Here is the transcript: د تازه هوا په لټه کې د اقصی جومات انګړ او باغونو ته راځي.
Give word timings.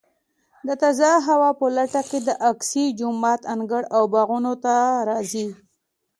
د 0.67 0.69
تازه 0.81 1.09
هوا 1.27 1.49
په 1.59 1.65
لټه 1.77 2.01
کې 2.09 2.19
د 2.27 2.29
اقصی 2.51 2.85
جومات 2.99 3.41
انګړ 3.53 3.81
او 3.95 4.01
باغونو 4.13 4.53
ته 4.63 4.75
راځي. 5.09 5.47